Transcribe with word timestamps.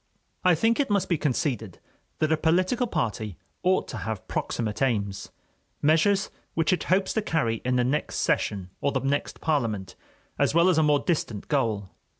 I 0.43 0.55
think 0.55 0.79
it 0.79 0.89
must 0.89 1.09
be 1.09 1.17
conceded 1.19 1.77
that 2.17 2.31
a 2.31 2.35
political 2.35 2.87
party 2.87 3.37
ought 3.61 3.87
to 3.89 3.97
have 3.97 4.27
proximate 4.27 4.81
aims, 4.81 5.29
measures 5.79 6.31
which 6.55 6.73
it 6.73 6.85
hopes 6.85 7.13
to 7.13 7.21
carry 7.21 7.57
in 7.63 7.75
the 7.75 7.83
next 7.83 8.15
session 8.15 8.71
or 8.81 8.91
the 8.91 8.99
next 9.01 9.41
parliament, 9.41 9.95
as 10.39 10.55
well 10.55 10.69
as 10.69 10.79
a 10.79 10.81
more 10.81 11.01
distant 11.01 11.47
goal. 11.49 11.91